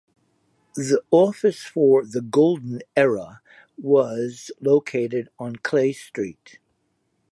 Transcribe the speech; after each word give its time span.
The 0.73 0.99
office 1.11 1.63
for 1.63 2.03
"The 2.03 2.21
Golden 2.21 2.81
Era" 2.95 3.43
was 3.77 4.49
located 4.59 5.29
on 5.37 5.57
Clay 5.57 5.93
Street. 5.93 6.57